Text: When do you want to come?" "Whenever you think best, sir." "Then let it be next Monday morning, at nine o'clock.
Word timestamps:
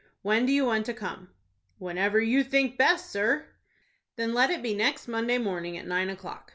When 0.23 0.47
do 0.47 0.51
you 0.51 0.65
want 0.65 0.87
to 0.87 0.95
come?" 0.95 1.29
"Whenever 1.77 2.19
you 2.19 2.43
think 2.43 2.75
best, 2.75 3.11
sir." 3.11 3.45
"Then 4.15 4.33
let 4.33 4.49
it 4.49 4.63
be 4.63 4.73
next 4.73 5.07
Monday 5.07 5.37
morning, 5.37 5.77
at 5.77 5.85
nine 5.85 6.09
o'clock. 6.09 6.49